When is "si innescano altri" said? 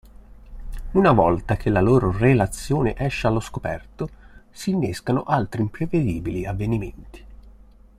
4.49-5.61